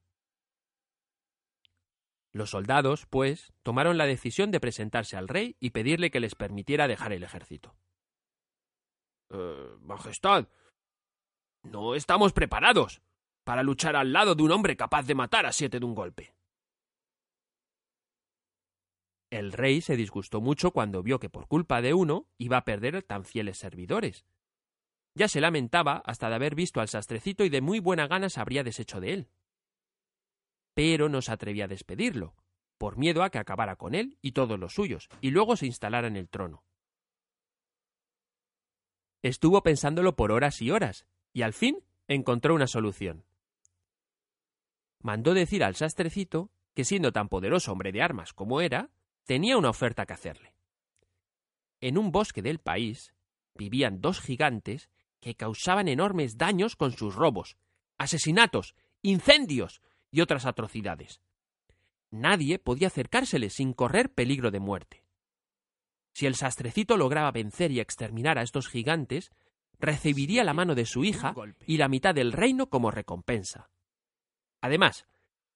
Los 2.32 2.50
soldados, 2.50 3.06
pues, 3.06 3.52
tomaron 3.62 3.96
la 3.96 4.06
decisión 4.06 4.50
de 4.50 4.60
presentarse 4.60 5.16
al 5.16 5.28
rey 5.28 5.56
y 5.60 5.70
pedirle 5.70 6.10
que 6.10 6.20
les 6.20 6.34
permitiera 6.34 6.88
dejar 6.88 7.12
el 7.12 7.22
ejército. 7.22 7.76
Eh, 9.30 9.76
Majestad, 9.80 10.48
no 11.62 11.94
estamos 11.94 12.32
preparados 12.32 13.02
para 13.44 13.62
luchar 13.62 13.96
al 13.96 14.12
lado 14.12 14.34
de 14.34 14.42
un 14.42 14.52
hombre 14.52 14.76
capaz 14.76 15.06
de 15.06 15.14
matar 15.14 15.46
a 15.46 15.52
siete 15.52 15.78
de 15.78 15.86
un 15.86 15.94
golpe. 15.94 16.35
El 19.30 19.52
rey 19.52 19.80
se 19.80 19.96
disgustó 19.96 20.40
mucho 20.40 20.70
cuando 20.70 21.02
vio 21.02 21.18
que 21.18 21.28
por 21.28 21.48
culpa 21.48 21.82
de 21.82 21.94
uno 21.94 22.28
iba 22.38 22.58
a 22.58 22.64
perder 22.64 23.02
tan 23.02 23.24
fieles 23.24 23.58
servidores. 23.58 24.24
Ya 25.14 25.28
se 25.28 25.40
lamentaba 25.40 26.02
hasta 26.04 26.28
de 26.28 26.34
haber 26.36 26.54
visto 26.54 26.80
al 26.80 26.88
sastrecito 26.88 27.44
y 27.44 27.48
de 27.48 27.60
muy 27.60 27.80
buena 27.80 28.06
gana 28.06 28.28
se 28.28 28.40
habría 28.40 28.62
deshecho 28.62 29.00
de 29.00 29.12
él. 29.14 29.30
Pero 30.74 31.08
no 31.08 31.22
se 31.22 31.32
atrevía 31.32 31.64
a 31.64 31.68
despedirlo, 31.68 32.36
por 32.78 32.98
miedo 32.98 33.22
a 33.22 33.30
que 33.30 33.38
acabara 33.38 33.76
con 33.76 33.94
él 33.94 34.18
y 34.20 34.32
todos 34.32 34.58
los 34.58 34.74
suyos, 34.74 35.08
y 35.20 35.30
luego 35.30 35.56
se 35.56 35.66
instalara 35.66 36.06
en 36.06 36.16
el 36.16 36.28
trono. 36.28 36.64
Estuvo 39.22 39.62
pensándolo 39.62 40.14
por 40.14 40.30
horas 40.30 40.60
y 40.60 40.70
horas, 40.70 41.06
y 41.32 41.42
al 41.42 41.52
fin 41.52 41.82
encontró 42.06 42.54
una 42.54 42.66
solución. 42.66 43.24
Mandó 45.00 45.34
decir 45.34 45.64
al 45.64 45.74
sastrecito 45.74 46.50
que 46.74 46.84
siendo 46.84 47.12
tan 47.12 47.28
poderoso 47.28 47.72
hombre 47.72 47.90
de 47.90 48.02
armas 48.02 48.34
como 48.34 48.60
era, 48.60 48.90
tenía 49.26 49.58
una 49.58 49.70
oferta 49.70 50.06
que 50.06 50.14
hacerle. 50.14 50.54
En 51.80 51.98
un 51.98 52.10
bosque 52.10 52.40
del 52.40 52.58
país 52.58 53.12
vivían 53.54 54.00
dos 54.00 54.20
gigantes 54.20 54.88
que 55.20 55.34
causaban 55.34 55.88
enormes 55.88 56.38
daños 56.38 56.76
con 56.76 56.92
sus 56.92 57.14
robos, 57.14 57.56
asesinatos, 57.98 58.74
incendios 59.02 59.82
y 60.10 60.20
otras 60.20 60.46
atrocidades. 60.46 61.20
Nadie 62.10 62.58
podía 62.58 62.86
acercárseles 62.86 63.54
sin 63.54 63.72
correr 63.72 64.14
peligro 64.14 64.50
de 64.50 64.60
muerte. 64.60 65.04
Si 66.14 66.26
el 66.26 66.36
sastrecito 66.36 66.96
lograba 66.96 67.30
vencer 67.32 67.72
y 67.72 67.80
exterminar 67.80 68.38
a 68.38 68.42
estos 68.42 68.68
gigantes, 68.68 69.30
recibiría 69.78 70.44
la 70.44 70.54
mano 70.54 70.74
de 70.74 70.86
su 70.86 71.04
hija 71.04 71.34
y 71.66 71.76
la 71.76 71.88
mitad 71.88 72.14
del 72.14 72.32
reino 72.32 72.68
como 72.68 72.90
recompensa. 72.90 73.70
Además, 74.62 75.06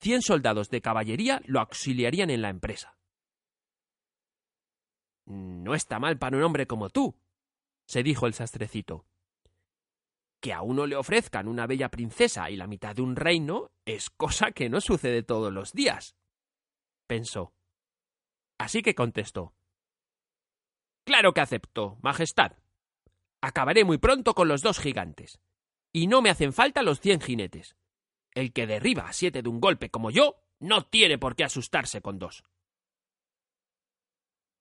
cien 0.00 0.20
soldados 0.20 0.68
de 0.68 0.82
caballería 0.82 1.40
lo 1.46 1.60
auxiliarían 1.60 2.28
en 2.28 2.42
la 2.42 2.50
empresa. 2.50 2.99
No 5.30 5.76
está 5.76 6.00
mal 6.00 6.18
para 6.18 6.36
un 6.36 6.42
hombre 6.42 6.66
como 6.66 6.90
tú, 6.90 7.16
se 7.86 8.02
dijo 8.02 8.26
el 8.26 8.34
sastrecito. 8.34 9.06
Que 10.40 10.52
a 10.52 10.62
uno 10.62 10.86
le 10.86 10.96
ofrezcan 10.96 11.46
una 11.46 11.68
bella 11.68 11.88
princesa 11.88 12.50
y 12.50 12.56
la 12.56 12.66
mitad 12.66 12.96
de 12.96 13.02
un 13.02 13.14
reino 13.14 13.70
es 13.84 14.10
cosa 14.10 14.50
que 14.50 14.68
no 14.68 14.80
sucede 14.80 15.22
todos 15.22 15.52
los 15.52 15.72
días. 15.72 16.16
pensó. 17.06 17.52
Así 18.58 18.82
que 18.82 18.94
contestó. 18.94 19.54
Claro 21.04 21.32
que 21.32 21.40
acepto, 21.40 21.98
Majestad. 22.02 22.52
Acabaré 23.40 23.84
muy 23.84 23.98
pronto 23.98 24.34
con 24.34 24.48
los 24.48 24.62
dos 24.62 24.80
gigantes. 24.80 25.40
Y 25.92 26.08
no 26.08 26.22
me 26.22 26.30
hacen 26.30 26.52
falta 26.52 26.82
los 26.82 27.00
cien 27.00 27.20
jinetes. 27.20 27.76
El 28.34 28.52
que 28.52 28.66
derriba 28.66 29.08
a 29.08 29.12
siete 29.12 29.42
de 29.42 29.48
un 29.48 29.60
golpe 29.60 29.90
como 29.90 30.10
yo 30.10 30.42
no 30.58 30.86
tiene 30.86 31.18
por 31.18 31.36
qué 31.36 31.44
asustarse 31.44 32.00
con 32.00 32.18
dos. 32.18 32.44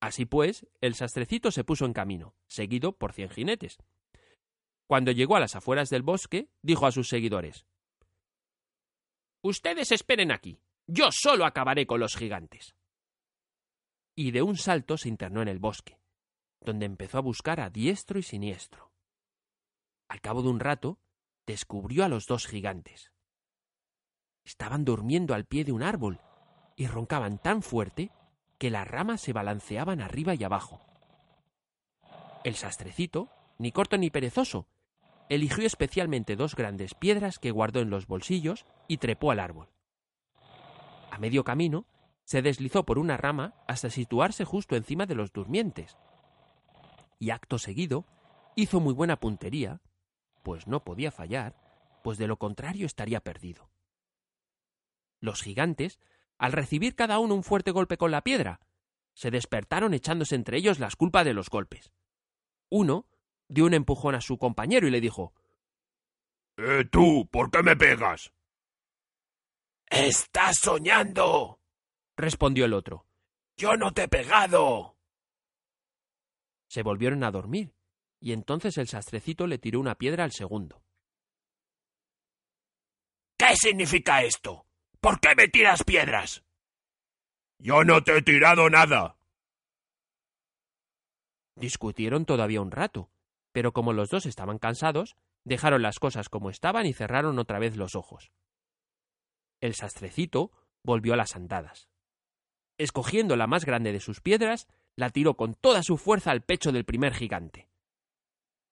Así 0.01 0.25
pues, 0.25 0.65
el 0.81 0.95
sastrecito 0.95 1.51
se 1.51 1.63
puso 1.63 1.85
en 1.85 1.93
camino, 1.93 2.35
seguido 2.47 2.93
por 2.97 3.13
cien 3.13 3.29
jinetes. 3.29 3.77
Cuando 4.87 5.11
llegó 5.11 5.35
a 5.35 5.39
las 5.39 5.55
afueras 5.55 5.89
del 5.89 6.03
bosque, 6.03 6.49
dijo 6.61 6.85
a 6.85 6.91
sus 6.91 7.09
seguidores 7.09 7.65
Ustedes 9.41 9.91
esperen 9.91 10.31
aquí. 10.31 10.59
Yo 10.87 11.09
solo 11.11 11.45
acabaré 11.45 11.85
con 11.85 11.99
los 11.99 12.15
gigantes. 12.15 12.75
Y 14.15 14.31
de 14.31 14.41
un 14.41 14.57
salto 14.57 14.97
se 14.97 15.07
internó 15.07 15.41
en 15.41 15.47
el 15.47 15.59
bosque, 15.59 15.99
donde 16.59 16.85
empezó 16.85 17.19
a 17.19 17.21
buscar 17.21 17.61
a 17.61 17.69
diestro 17.69 18.19
y 18.19 18.23
siniestro. 18.23 18.91
Al 20.09 20.19
cabo 20.19 20.41
de 20.41 20.49
un 20.49 20.59
rato, 20.59 20.99
descubrió 21.45 22.03
a 22.03 22.09
los 22.09 22.25
dos 22.25 22.47
gigantes. 22.47 23.13
Estaban 24.43 24.83
durmiendo 24.83 25.33
al 25.33 25.45
pie 25.45 25.63
de 25.63 25.71
un 25.71 25.83
árbol 25.83 26.19
y 26.75 26.87
roncaban 26.87 27.37
tan 27.37 27.61
fuerte 27.61 28.11
que 28.59 28.69
las 28.69 28.87
ramas 28.87 29.21
se 29.21 29.33
balanceaban 29.33 30.01
arriba 30.01 30.35
y 30.35 30.43
abajo. 30.43 30.81
El 32.43 32.55
sastrecito, 32.55 33.29
ni 33.57 33.71
corto 33.71 33.97
ni 33.97 34.09
perezoso, 34.09 34.67
eligió 35.29 35.65
especialmente 35.65 36.35
dos 36.35 36.55
grandes 36.55 36.93
piedras 36.93 37.39
que 37.39 37.51
guardó 37.51 37.79
en 37.79 37.89
los 37.89 38.05
bolsillos 38.05 38.65
y 38.87 38.97
trepó 38.97 39.31
al 39.31 39.39
árbol. 39.39 39.69
A 41.11 41.17
medio 41.17 41.43
camino, 41.43 41.85
se 42.23 42.41
deslizó 42.41 42.85
por 42.85 42.99
una 42.99 43.17
rama 43.17 43.55
hasta 43.67 43.89
situarse 43.89 44.45
justo 44.45 44.75
encima 44.75 45.05
de 45.05 45.15
los 45.15 45.31
durmientes. 45.33 45.97
Y 47.17 47.31
acto 47.31 47.57
seguido, 47.57 48.05
hizo 48.55 48.79
muy 48.79 48.93
buena 48.93 49.19
puntería, 49.19 49.81
pues 50.43 50.67
no 50.67 50.83
podía 50.83 51.11
fallar, 51.11 51.55
pues 52.03 52.17
de 52.17 52.27
lo 52.27 52.37
contrario 52.37 52.85
estaría 52.85 53.19
perdido. 53.19 53.69
Los 55.19 55.41
gigantes 55.41 55.99
al 56.39 56.53
recibir 56.53 56.96
cada 56.96 57.19
uno 57.19 57.36
un 57.36 57.43
fuerte 57.43 57.69
golpe 57.72 57.98
con 57.98 58.10
la 58.10 58.24
piedra, 58.24 58.62
se 59.13 59.29
despertaron 59.29 59.93
echándose 59.93 60.36
entre 60.36 60.58
ellos 60.58 60.79
las 60.79 60.96
culpas 60.96 61.25
de 61.25 61.34
los 61.34 61.50
golpes. 61.50 61.91
Uno 62.69 63.08
dio 63.48 63.65
un 63.65 63.74
empujón 63.74 64.15
a 64.15 64.22
su 64.22 64.38
compañero 64.38 64.88
y 64.88 64.91
le 64.91 65.01
dijo 65.01 65.34
Eh, 66.58 66.86
tú, 66.89 67.27
¿por 67.29 67.51
qué 67.51 67.62
me 67.62 67.75
pegas? 67.75 68.31
Estás 69.88 70.58
soñando, 70.62 71.60
respondió 72.15 72.65
el 72.65 72.74
otro. 72.74 73.05
Yo 73.58 73.75
no 73.75 73.91
te 73.91 74.03
he 74.03 74.08
pegado. 74.08 74.96
Se 76.69 76.84
volvieron 76.84 77.24
a 77.24 77.31
dormir, 77.31 77.74
y 78.22 78.31
entonces 78.31 78.77
el 78.77 78.88
sastrecito 78.88 79.48
le 79.48 79.58
tiró 79.58 79.79
una 79.79 79.96
piedra 79.96 80.24
al 80.24 80.31
segundo. 80.31 80.84
¿Qué 83.38 83.55
significa 83.55 84.24
esto? 84.24 84.68
¿Por 85.01 85.19
qué 85.19 85.33
me 85.35 85.47
tiras 85.47 85.83
piedras? 85.83 86.43
Yo 87.57 87.83
no 87.83 88.03
te 88.03 88.17
he 88.17 88.21
tirado 88.21 88.69
nada. 88.69 89.17
Discutieron 91.55 92.25
todavía 92.25 92.61
un 92.61 92.71
rato, 92.71 93.09
pero 93.51 93.73
como 93.73 93.93
los 93.93 94.09
dos 94.09 94.25
estaban 94.25 94.59
cansados, 94.59 95.15
dejaron 95.43 95.81
las 95.81 95.99
cosas 95.99 96.29
como 96.29 96.49
estaban 96.49 96.85
y 96.85 96.93
cerraron 96.93 97.39
otra 97.39 97.59
vez 97.59 97.75
los 97.75 97.95
ojos. 97.95 98.31
El 99.61 99.75
sastrecito 99.75 100.51
volvió 100.83 101.13
a 101.13 101.17
las 101.17 101.35
andadas. 101.35 101.89
Escogiendo 102.77 103.35
la 103.35 103.47
más 103.47 103.65
grande 103.65 103.91
de 103.91 103.99
sus 103.99 104.21
piedras, 104.21 104.67
la 104.95 105.09
tiró 105.09 105.35
con 105.35 105.53
toda 105.53 105.83
su 105.83 105.97
fuerza 105.97 106.31
al 106.31 106.43
pecho 106.43 106.71
del 106.71 106.85
primer 106.85 107.13
gigante. 107.13 107.69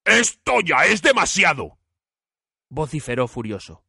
¡Esto 0.04 0.60
ya 0.64 0.84
es 0.86 1.02
demasiado! 1.02 1.78
vociferó 2.70 3.28
furioso, 3.28 3.84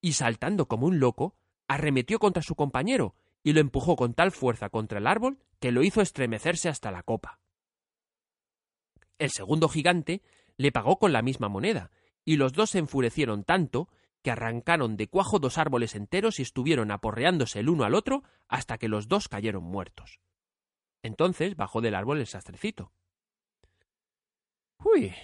y 0.00 0.12
saltando 0.12 0.66
como 0.66 0.86
un 0.86 1.00
loco, 1.00 1.36
arremetió 1.70 2.18
contra 2.18 2.42
su 2.42 2.56
compañero 2.56 3.14
y 3.44 3.52
lo 3.52 3.60
empujó 3.60 3.94
con 3.94 4.12
tal 4.12 4.32
fuerza 4.32 4.70
contra 4.70 4.98
el 4.98 5.06
árbol 5.06 5.38
que 5.60 5.70
lo 5.70 5.84
hizo 5.84 6.00
estremecerse 6.00 6.68
hasta 6.68 6.90
la 6.90 7.04
copa. 7.04 7.38
El 9.18 9.30
segundo 9.30 9.68
gigante 9.68 10.20
le 10.56 10.72
pagó 10.72 10.98
con 10.98 11.12
la 11.12 11.22
misma 11.22 11.48
moneda, 11.48 11.92
y 12.24 12.38
los 12.38 12.54
dos 12.54 12.70
se 12.70 12.80
enfurecieron 12.80 13.44
tanto 13.44 13.88
que 14.20 14.32
arrancaron 14.32 14.96
de 14.96 15.06
cuajo 15.06 15.38
dos 15.38 15.58
árboles 15.58 15.94
enteros 15.94 16.40
y 16.40 16.42
estuvieron 16.42 16.90
aporreándose 16.90 17.60
el 17.60 17.68
uno 17.68 17.84
al 17.84 17.94
otro 17.94 18.24
hasta 18.48 18.76
que 18.76 18.88
los 18.88 19.06
dos 19.06 19.28
cayeron 19.28 19.62
muertos. 19.62 20.18
Entonces 21.04 21.54
bajó 21.54 21.80
del 21.80 21.94
árbol 21.94 22.18
el 22.18 22.26
sastrecito. 22.26 22.92
Uy. 24.78 25.14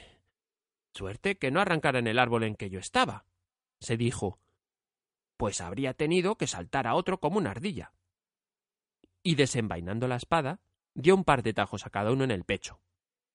Suerte 0.95 1.38
que 1.38 1.50
no 1.50 1.61
arrancara 1.61 1.99
en 1.99 2.07
el 2.07 2.21
árbol 2.21 2.45
en 2.45 2.55
que 2.55 2.71
yo 2.71 2.79
estaba, 2.79 3.26
se 3.81 3.97
dijo, 3.97 4.38
pues 5.37 5.61
habría 5.61 5.95
tenido 5.95 6.37
que 6.37 6.47
saltar 6.47 6.87
a 6.87 6.95
otro 6.95 7.19
como 7.19 7.38
una 7.38 7.50
ardilla. 7.50 7.93
Y 9.23 9.35
desenvainando 9.35 10.09
la 10.09 10.16
espada, 10.16 10.61
dio 10.95 11.14
un 11.14 11.25
par 11.25 11.43
de 11.43 11.52
tajos 11.52 11.87
a 11.87 11.90
cada 11.90 12.12
uno 12.12 12.25
en 12.25 12.31
el 12.31 12.45
pecho. 12.45 12.81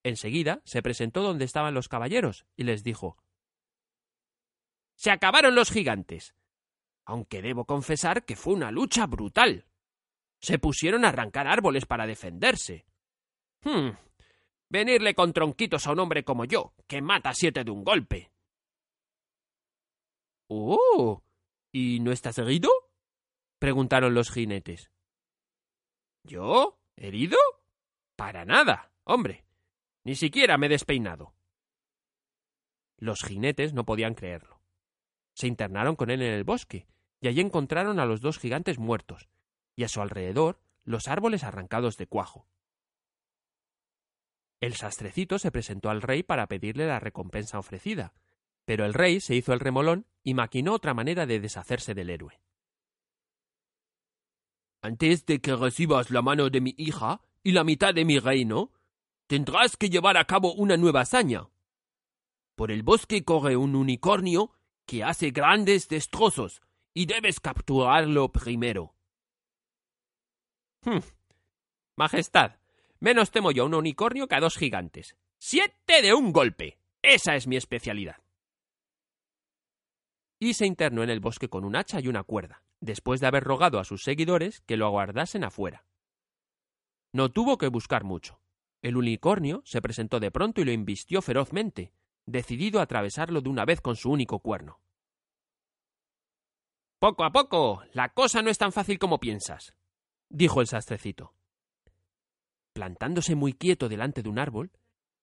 Enseguida 0.04 0.62
se 0.66 0.82
presentó 0.82 1.22
donde 1.22 1.46
estaban 1.46 1.74
los 1.74 1.88
caballeros 1.88 2.46
y 2.56 2.64
les 2.64 2.84
dijo 2.84 3.18
Se 4.96 5.12
acabaron 5.12 5.56
los 5.56 5.70
gigantes. 5.70 6.36
Aunque 7.06 7.42
debo 7.42 7.66
confesar 7.66 8.26
que 8.26 8.36
fue 8.36 8.54
una 8.54 8.72
lucha 8.72 9.06
brutal. 9.06 9.66
Se 10.40 10.58
pusieron 10.58 11.06
a 11.06 11.10
arrancar 11.10 11.48
árboles 11.48 11.86
para 11.86 12.08
defenderse. 12.08 12.86
Hmm. 13.64 13.92
Venirle 14.70 15.14
con 15.14 15.34
tronquitos 15.34 15.86
a 15.86 15.92
un 15.92 16.00
hombre 16.00 16.24
como 16.24 16.46
yo, 16.46 16.74
que 16.88 17.02
mata 17.02 17.34
siete 17.34 17.64
de 17.64 17.72
un 17.72 17.84
golpe. 17.84 18.32
Oh. 20.48 21.22
¿Y 21.72 22.00
no 22.02 22.12
estás 22.12 22.38
herido? 22.38 22.70
preguntaron 23.60 24.14
los 24.14 24.32
jinetes. 24.32 24.92
¿Yo? 26.24 26.80
¿Herido? 26.96 27.38
Para 28.16 28.46
nada, 28.46 28.92
hombre. 29.04 29.46
Ni 30.04 30.16
siquiera 30.16 30.58
me 30.58 30.66
he 30.66 30.70
despeinado. 30.70 31.34
Los 32.98 33.22
jinetes 33.24 33.74
no 33.74 33.86
podían 33.86 34.16
creerlo. 34.16 34.62
Se 35.34 35.48
internaron 35.48 35.96
con 35.96 36.10
él 36.10 36.22
en 36.22 36.34
el 36.34 36.44
bosque, 36.44 36.88
y 37.20 37.28
allí 37.28 37.40
encontraron 37.40 38.00
a 38.00 38.06
los 38.06 38.22
dos 38.22 38.38
gigantes 38.38 38.78
muertos, 38.78 39.30
y 39.76 39.84
a 39.84 39.88
su 39.88 40.02
alrededor 40.02 40.60
los 40.84 41.08
árboles 41.08 41.44
arrancados 41.44 41.98
de 41.98 42.08
cuajo. 42.08 42.48
El 44.60 44.76
sastrecito 44.76 45.40
se 45.40 45.52
presentó 45.52 45.90
al 45.90 46.02
rey 46.02 46.22
para 46.22 46.48
pedirle 46.48 46.86
la 46.86 47.00
recompensa 47.00 47.58
ofrecida, 47.58 48.14
pero 48.66 48.86
el 48.86 48.94
rey 48.94 49.20
se 49.20 49.36
hizo 49.36 49.54
el 49.54 49.60
remolón 49.60 50.06
y 50.24 50.34
maquinó 50.34 50.74
otra 50.74 50.94
manera 50.94 51.26
de 51.26 51.40
deshacerse 51.40 51.94
del 51.94 52.10
héroe. 52.10 52.40
Antes 54.82 55.26
de 55.26 55.40
que 55.42 55.56
recibas 55.56 56.10
la 56.10 56.22
mano 56.22 56.50
de 56.50 56.62
mi 56.62 56.74
hija 56.78 57.22
y 57.44 57.52
la 57.52 57.64
mitad 57.64 57.94
de 57.94 58.06
mi 58.06 58.20
reino, 58.20 58.72
tendrás 59.28 59.78
que 59.78 59.90
llevar 59.90 60.18
a 60.18 60.26
cabo 60.26 60.54
una 60.54 60.78
nueva 60.78 61.02
hazaña. 61.02 61.50
Por 62.56 62.72
el 62.72 62.84
bosque 62.84 63.24
corre 63.24 63.56
un 63.56 63.76
unicornio 63.76 64.52
que 64.86 65.04
hace 65.04 65.32
grandes 65.32 65.88
destrozos 65.88 66.62
y 66.94 67.06
debes 67.06 67.40
capturarlo 67.40 68.32
primero. 68.32 68.96
Hmm. 70.84 71.00
Majestad, 71.96 72.56
menos 73.00 73.32
temo 73.32 73.52
yo 73.52 73.64
a 73.64 73.66
un 73.68 73.76
unicornio 73.76 74.28
que 74.28 74.36
a 74.36 74.40
dos 74.40 74.58
gigantes. 74.58 75.16
¡Siete 75.38 76.02
de 76.02 76.14
un 76.14 76.32
golpe! 76.32 76.80
Esa 77.04 77.36
es 77.36 77.48
mi 77.48 77.56
especialidad 77.56 78.21
y 80.42 80.56
se 80.56 80.66
internó 80.66 81.04
en 81.04 81.12
el 81.12 81.20
bosque 81.20 81.50
con 81.50 81.64
un 81.64 81.76
hacha 81.76 82.00
y 82.00 82.08
una 82.08 82.24
cuerda, 82.24 82.64
después 82.80 83.22
de 83.22 83.28
haber 83.28 83.44
rogado 83.44 83.78
a 83.78 83.84
sus 83.84 84.04
seguidores 84.04 84.62
que 84.62 84.76
lo 84.76 84.88
aguardasen 84.88 85.44
afuera. 85.44 85.86
No 87.14 87.30
tuvo 87.30 87.60
que 87.60 87.68
buscar 87.68 88.04
mucho. 88.04 88.42
El 88.82 88.98
unicornio 88.98 89.62
se 89.66 89.84
presentó 89.84 90.20
de 90.20 90.32
pronto 90.32 90.60
y 90.60 90.64
lo 90.64 90.72
invistió 90.72 91.22
ferozmente, 91.22 91.94
decidido 92.26 92.80
a 92.80 92.84
atravesarlo 92.84 93.42
de 93.42 93.50
una 93.50 93.66
vez 93.66 93.82
con 93.82 93.96
su 93.96 94.10
único 94.10 94.40
cuerno. 94.40 94.80
Poco 96.98 97.24
a 97.24 97.32
poco. 97.32 97.84
La 97.94 98.10
cosa 98.10 98.42
no 98.42 98.50
es 98.50 98.58
tan 98.58 98.72
fácil 98.72 98.98
como 98.98 99.20
piensas, 99.20 99.76
dijo 100.28 100.60
el 100.60 100.66
sastrecito. 100.66 101.36
Plantándose 102.74 103.36
muy 103.36 103.54
quieto 103.54 103.90
delante 103.90 104.24
de 104.24 104.30
un 104.30 104.40
árbol, 104.40 104.72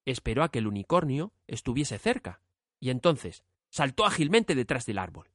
esperó 0.04 0.44
a 0.44 0.50
que 0.50 0.60
el 0.60 0.68
unicornio 0.68 1.32
estuviese 1.48 1.98
cerca, 1.98 2.40
y 2.78 2.90
entonces, 2.90 3.42
saltó 3.70 4.06
ágilmente 4.06 4.54
detrás 4.54 4.86
del 4.86 4.98
árbol. 4.98 5.30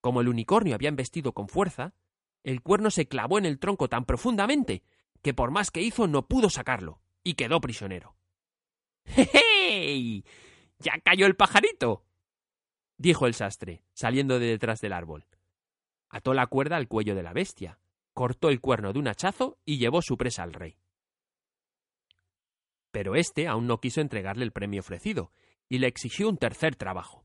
Como 0.00 0.20
el 0.20 0.28
unicornio 0.28 0.74
había 0.74 0.88
embestido 0.88 1.32
con 1.32 1.48
fuerza, 1.48 1.94
el 2.42 2.62
cuerno 2.62 2.90
se 2.90 3.06
clavó 3.06 3.38
en 3.38 3.44
el 3.44 3.58
tronco 3.58 3.88
tan 3.88 4.04
profundamente 4.04 4.82
que 5.22 5.34
por 5.34 5.50
más 5.50 5.70
que 5.70 5.82
hizo 5.82 6.06
no 6.06 6.26
pudo 6.26 6.48
sacarlo, 6.48 7.00
y 7.22 7.34
quedó 7.34 7.60
prisionero. 7.60 8.16
¡Hey! 9.04 10.24
¡Ya 10.78 10.92
cayó 11.04 11.26
el 11.26 11.36
pajarito! 11.36 12.04
dijo 12.96 13.26
el 13.26 13.34
sastre, 13.34 13.82
saliendo 13.92 14.38
de 14.38 14.46
detrás 14.46 14.80
del 14.80 14.92
árbol. 14.92 15.26
Ató 16.08 16.34
la 16.34 16.46
cuerda 16.46 16.76
al 16.76 16.88
cuello 16.88 17.14
de 17.14 17.22
la 17.22 17.32
bestia, 17.32 17.78
cortó 18.12 18.48
el 18.48 18.60
cuerno 18.60 18.92
de 18.92 18.98
un 18.98 19.08
hachazo 19.08 19.58
y 19.64 19.78
llevó 19.78 20.02
su 20.02 20.16
presa 20.16 20.42
al 20.42 20.52
rey. 20.52 20.78
Pero 22.90 23.14
éste 23.14 23.46
aún 23.46 23.66
no 23.66 23.80
quiso 23.80 24.00
entregarle 24.00 24.44
el 24.44 24.52
premio 24.52 24.80
ofrecido, 24.80 25.32
y 25.68 25.78
le 25.78 25.86
exigió 25.86 26.28
un 26.28 26.36
tercer 26.36 26.76
trabajo. 26.76 27.24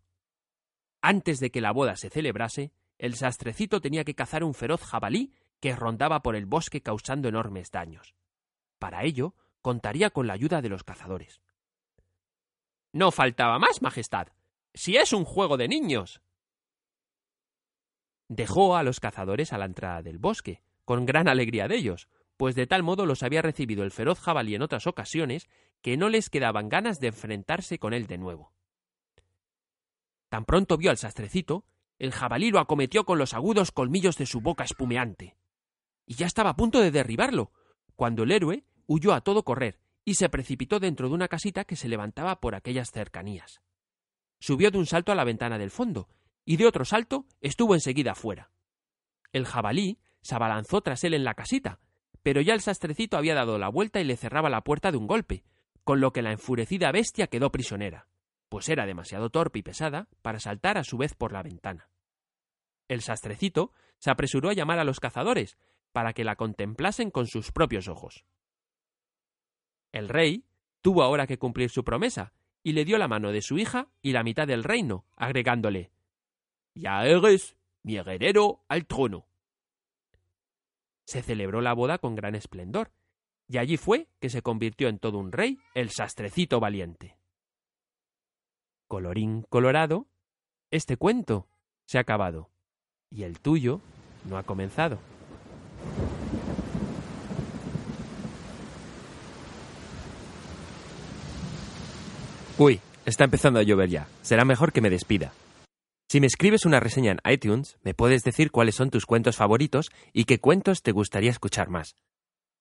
Antes 1.08 1.40
de 1.40 1.52
que 1.52 1.62
la 1.62 1.72
boda 1.72 1.98
se 1.98 2.10
celebrase, 2.10 2.72
el 2.98 3.14
sastrecito 3.14 3.80
tenía 3.80 4.04
que 4.04 4.16
cazar 4.16 4.44
un 4.44 4.56
feroz 4.56 4.82
jabalí 4.82 5.36
que 5.60 5.76
rondaba 5.76 6.24
por 6.24 6.36
el 6.36 6.48
bosque 6.48 6.82
causando 6.82 7.30
enormes 7.30 7.70
daños. 7.70 8.16
Para 8.80 9.04
ello, 9.04 9.36
contaría 9.62 10.10
con 10.10 10.26
la 10.26 10.34
ayuda 10.34 10.64
de 10.64 10.70
los 10.70 10.84
cazadores. 10.84 11.44
No 12.92 13.12
faltaba 13.12 13.60
más, 13.60 13.84
Majestad. 13.84 14.30
Si 14.74 14.98
es 14.98 15.14
un 15.14 15.26
juego 15.26 15.58
de 15.58 15.68
niños. 15.68 16.22
Dejó 18.28 18.76
a 18.76 18.82
los 18.82 19.00
cazadores 19.00 19.54
a 19.54 19.60
la 19.60 19.66
entrada 19.66 20.02
del 20.02 20.18
bosque, 20.18 20.64
con 20.86 21.06
gran 21.06 21.28
alegría 21.28 21.68
de 21.68 21.76
ellos, 21.76 22.10
pues 22.36 22.56
de 22.56 22.66
tal 22.66 22.82
modo 22.82 23.06
los 23.06 23.22
había 23.22 23.44
recibido 23.44 23.84
el 23.84 23.92
feroz 23.92 24.20
jabalí 24.20 24.56
en 24.56 24.64
otras 24.64 24.88
ocasiones 24.88 25.50
que 25.84 25.98
no 25.98 26.10
les 26.10 26.32
quedaban 26.32 26.68
ganas 26.68 27.00
de 27.00 27.10
enfrentarse 27.10 27.78
con 27.78 27.94
él 27.94 28.08
de 28.08 28.18
nuevo. 28.18 28.55
Tan 30.36 30.44
pronto 30.44 30.76
vio 30.76 30.92
al 30.92 30.98
sastrecito, 30.98 31.64
el 31.98 32.12
jabalí 32.12 32.52
lo 32.52 32.60
acometió 32.60 33.06
con 33.06 33.18
los 33.18 33.34
agudos 33.34 33.72
colmillos 33.72 34.18
de 34.18 34.26
su 34.26 34.42
boca 34.42 34.66
espumeante. 34.66 35.38
Y 36.06 36.16
ya 36.16 36.26
estaba 36.26 36.50
a 36.50 36.56
punto 36.58 36.82
de 36.82 36.92
derribarlo, 36.92 37.54
cuando 37.96 38.24
el 38.24 38.34
héroe 38.34 38.66
huyó 38.86 39.14
a 39.14 39.22
todo 39.22 39.46
correr 39.46 39.80
y 40.04 40.16
se 40.16 40.28
precipitó 40.28 40.82
dentro 40.82 41.08
de 41.08 41.16
una 41.16 41.30
casita 41.30 41.64
que 41.64 41.78
se 41.78 41.88
levantaba 41.88 42.42
por 42.42 42.54
aquellas 42.54 42.92
cercanías. 42.92 43.62
Subió 44.42 44.72
de 44.72 44.78
un 44.78 44.86
salto 44.86 45.14
a 45.14 45.16
la 45.16 45.24
ventana 45.24 45.58
del 45.58 45.72
fondo, 45.72 46.10
y 46.44 46.58
de 46.58 46.68
otro 46.68 46.84
salto 46.84 47.28
estuvo 47.40 47.74
enseguida 47.74 48.14
fuera. 48.14 48.52
El 49.32 49.46
jabalí 49.46 50.00
se 50.22 50.36
abalanzó 50.36 50.82
tras 50.82 51.06
él 51.06 51.14
en 51.14 51.24
la 51.24 51.36
casita, 51.36 51.80
pero 52.24 52.42
ya 52.42 52.56
el 52.56 52.60
sastrecito 52.60 53.16
había 53.16 53.36
dado 53.36 53.58
la 53.58 53.70
vuelta 53.70 54.02
y 54.02 54.04
le 54.04 54.18
cerraba 54.18 54.50
la 54.50 54.66
puerta 54.66 54.92
de 54.92 54.98
un 54.98 55.08
golpe, 55.08 55.46
con 55.86 56.02
lo 56.02 56.12
que 56.12 56.22
la 56.22 56.34
enfurecida 56.34 56.92
bestia 56.92 57.28
quedó 57.28 57.54
prisionera 57.54 58.10
pues 58.50 58.70
era 58.70 58.86
demasiado 58.86 59.30
torpe 59.30 59.60
y 59.60 59.64
pesada 59.64 60.08
para 60.22 60.40
saltar 60.40 60.78
a 60.78 60.84
su 60.84 60.98
vez 60.98 61.14
por 61.14 61.32
la 61.32 61.44
ventana. 61.44 61.90
El 62.88 63.02
sastrecito 63.02 63.72
se 63.98 64.12
apresuró 64.12 64.50
a 64.50 64.54
llamar 64.54 64.80
a 64.80 64.84
los 64.84 65.00
cazadores 65.00 65.58
para 65.92 66.14
que 66.14 66.24
la 66.24 66.36
contemplasen 66.36 67.10
con 67.10 67.28
sus 67.28 67.52
propios 67.52 67.88
ojos. 67.88 68.26
El 69.92 70.10
rey 70.10 70.46
tuvo 70.82 71.04
ahora 71.04 71.26
que 71.26 71.40
cumplir 71.40 71.70
su 71.70 71.84
promesa 71.84 72.34
y 72.62 72.74
le 72.74 72.84
dio 72.84 72.98
la 72.98 73.08
mano 73.08 73.32
de 73.32 73.42
su 73.42 73.58
hija 73.58 73.88
y 74.02 74.12
la 74.12 74.24
mitad 74.24 74.48
del 74.48 74.64
reino, 74.64 75.06
agregándole 75.16 75.92
Ya 76.74 77.06
eres 77.06 77.56
mi 77.84 77.96
heredero 77.96 78.64
al 78.68 78.86
trono. 78.88 79.28
Se 81.06 81.22
celebró 81.22 81.62
la 81.62 81.74
boda 81.74 82.00
con 82.00 82.16
gran 82.16 82.36
esplendor, 82.36 82.92
y 83.48 83.60
allí 83.60 83.78
fue 83.78 84.10
que 84.20 84.30
se 84.30 84.42
convirtió 84.42 84.88
en 84.90 85.00
todo 85.00 85.20
un 85.20 85.32
rey 85.32 85.60
el 85.76 85.92
sastrecito 85.92 86.60
valiente. 86.60 87.18
Colorín 88.88 89.44
colorado, 89.50 90.06
este 90.72 90.98
cuento 90.98 91.48
se 91.86 91.98
ha 91.98 92.02
acabado 92.02 92.50
y 93.10 93.24
el 93.24 93.40
tuyo 93.40 93.82
no 94.30 94.38
ha 94.38 94.44
comenzado. 94.44 95.00
Uy, 102.58 102.80
está 103.06 103.24
empezando 103.26 103.60
a 103.60 103.64
llover 103.64 103.90
ya. 103.90 104.08
Será 104.22 104.46
mejor 104.46 104.72
que 104.72 104.82
me 104.82 104.90
despida. 104.90 105.34
Si 106.08 106.22
me 106.22 106.28
escribes 106.28 106.66
una 106.66 106.80
reseña 106.80 107.12
en 107.12 107.20
iTunes, 107.30 107.78
me 107.82 107.94
puedes 107.94 108.24
decir 108.24 108.52
cuáles 108.52 108.76
son 108.76 108.92
tus 108.92 109.06
cuentos 109.06 109.36
favoritos 109.36 109.92
y 110.14 110.26
qué 110.26 110.40
cuentos 110.40 110.82
te 110.82 110.92
gustaría 110.92 111.32
escuchar 111.32 111.70
más. 111.70 111.96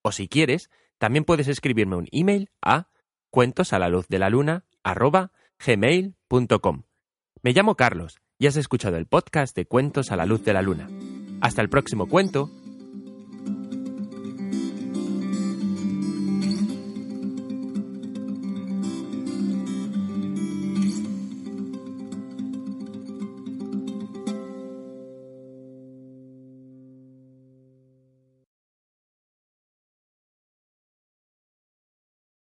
O 0.03 0.11
si 0.11 0.27
quieres, 0.27 0.71
también 0.99 1.25
puedes 1.25 1.49
escribirme 1.49 1.97
un 1.97 2.09
email 2.11 2.51
a 2.63 2.89
cuentos 3.31 3.73
a 3.73 3.79
la 3.79 3.89
luz 3.89 4.09
de 4.09 4.19
la 4.19 4.31
luna 4.31 4.65
gmail.com. 5.65 6.83
Me 7.43 7.53
llamo 7.53 7.75
Carlos 7.75 8.19
y 8.39 8.47
has 8.47 8.57
escuchado 8.57 8.97
el 8.97 9.07
podcast 9.07 9.55
de 9.57 9.67
Cuentos 9.67 10.11
a 10.11 10.17
la 10.17 10.27
luz 10.27 10.45
de 10.45 10.53
la 10.53 10.63
luna. 10.63 10.89
Hasta 11.41 11.63
el 11.63 11.69
próximo 11.69 12.09
cuento 12.09 12.51